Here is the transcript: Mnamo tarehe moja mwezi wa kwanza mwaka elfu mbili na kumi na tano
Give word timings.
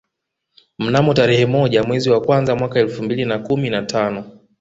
Mnamo 0.79 1.13
tarehe 1.13 1.45
moja 1.45 1.83
mwezi 1.83 2.09
wa 2.09 2.21
kwanza 2.21 2.55
mwaka 2.55 2.79
elfu 2.79 3.03
mbili 3.03 3.25
na 3.25 3.39
kumi 3.39 3.69
na 3.69 3.81
tano 3.81 4.31